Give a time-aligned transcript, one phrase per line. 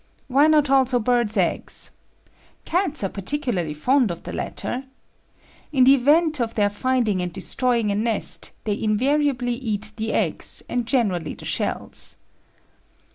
[0.27, 1.91] Why not also birds' eggs?
[2.65, 4.85] Cats are particularly fond of the latter.
[5.71, 10.63] In the event of their finding and destroying a nest, they invariably eat the eggs,
[10.67, 12.17] and generally the shells.